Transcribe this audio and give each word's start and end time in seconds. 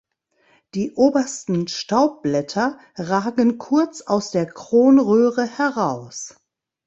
Die 0.73 0.93
obersten 0.93 1.67
Staubblätter 1.67 2.79
ragen 2.95 3.59
kurz 3.59 4.01
aus 4.01 4.31
der 4.31 4.47
Kronröhre 4.47 5.45
heraus. 5.45 6.39